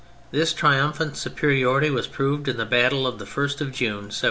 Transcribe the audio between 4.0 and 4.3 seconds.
1794.